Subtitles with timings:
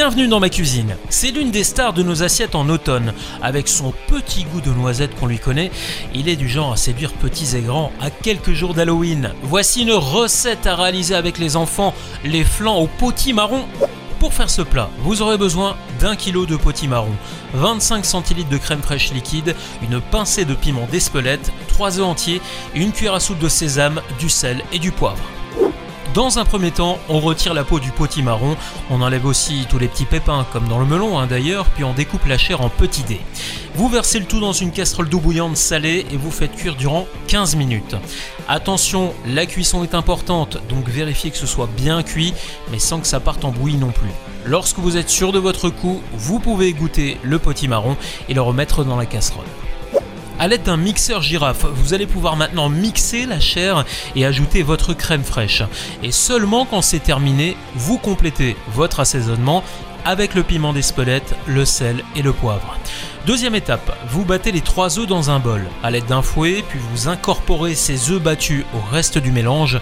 [0.00, 0.96] Bienvenue dans ma cuisine.
[1.10, 3.12] C'est l'une des stars de nos assiettes en automne.
[3.42, 5.70] Avec son petit goût de noisette qu'on lui connaît,
[6.14, 9.34] il est du genre à séduire petits et grands à quelques jours d'Halloween.
[9.42, 11.92] Voici une recette à réaliser avec les enfants,
[12.24, 13.66] les flancs au potimarron.
[14.18, 17.12] Pour faire ce plat, vous aurez besoin d'un kilo de potimarron,
[17.52, 22.40] 25 centilitres de crème fraîche liquide, une pincée de piment d'Espelette, 3 œufs entiers,
[22.74, 25.22] une cuillère à soupe de sésame, du sel et du poivre.
[26.14, 28.56] Dans un premier temps, on retire la peau du potimarron,
[28.90, 31.94] on enlève aussi tous les petits pépins, comme dans le melon hein, d'ailleurs, puis on
[31.94, 33.20] découpe la chair en petits dés.
[33.76, 37.06] Vous versez le tout dans une casserole d'eau bouillante salée et vous faites cuire durant
[37.28, 37.94] 15 minutes.
[38.48, 42.34] Attention, la cuisson est importante, donc vérifiez que ce soit bien cuit,
[42.72, 44.10] mais sans que ça parte en bouillie non plus.
[44.44, 47.96] Lorsque vous êtes sûr de votre coup, vous pouvez goûter le potimarron
[48.28, 49.46] et le remettre dans la casserole.
[50.40, 53.84] A l'aide d'un mixeur girafe, vous allez pouvoir maintenant mixer la chair
[54.16, 55.62] et ajouter votre crème fraîche.
[56.02, 59.62] Et seulement quand c'est terminé, vous complétez votre assaisonnement
[60.06, 62.78] avec le piment d'Espelette, le sel et le poivre.
[63.26, 66.78] Deuxième étape, vous battez les trois œufs dans un bol à l'aide d'un fouet, puis
[66.90, 69.78] vous incorporez ces œufs battus au reste du mélange.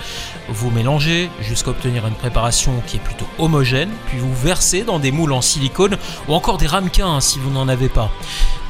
[0.48, 5.12] Vous mélangez jusqu'à obtenir une préparation qui est plutôt homogène, puis vous versez dans des
[5.12, 8.10] moules en silicone ou encore des ramequins hein, si vous n'en avez pas.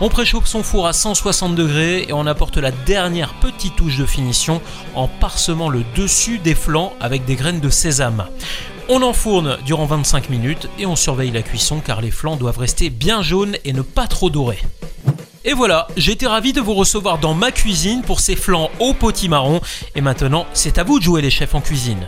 [0.01, 4.07] On préchauffe son four à 160 degrés et on apporte la dernière petite touche de
[4.07, 4.63] finition
[4.95, 8.27] en parsemant le dessus des flancs avec des graines de sésame.
[8.89, 12.91] On enfourne durant 25 minutes et on surveille la cuisson car les flancs doivent rester
[12.91, 14.63] bien jaunes et ne pas trop dorés.
[15.45, 19.61] Et voilà, j'étais ravi de vous recevoir dans ma cuisine pour ces flancs au potimarron
[19.97, 22.07] et maintenant c'est à vous de jouer les chefs en cuisine.